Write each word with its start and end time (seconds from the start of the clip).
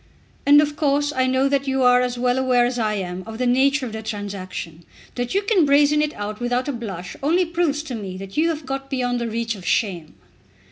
"And 0.47 0.61
of 0.63 0.75
course 0.75 1.13
I 1.15 1.27
know 1.27 1.47
that 1.47 1.67
you 1.67 1.83
are 1.83 2.01
as 2.01 2.17
well 2.17 2.39
aware 2.39 2.65
as 2.65 2.79
I 2.79 2.95
am 2.95 3.21
of 3.27 3.37
the 3.37 3.45
nature 3.45 3.85
of 3.85 3.93
the 3.93 4.01
transaction. 4.01 4.83
That 5.13 5.35
you 5.35 5.43
can 5.43 5.63
brazen 5.63 6.01
it 6.01 6.15
out 6.15 6.39
without 6.39 6.67
a 6.67 6.71
blush 6.73 7.15
only 7.21 7.45
proves 7.45 7.83
to 7.83 7.93
me 7.93 8.17
that 8.17 8.35
you 8.35 8.49
have 8.49 8.65
got 8.65 8.89
beyond 8.89 9.21
the 9.21 9.29
reach 9.29 9.53
of 9.53 9.63
shame!" 9.63 10.15